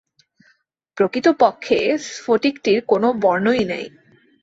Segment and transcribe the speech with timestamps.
[0.97, 1.79] প্রকতপক্ষে
[2.07, 3.85] স্ফটিকটির কোন বর্ণই নাই।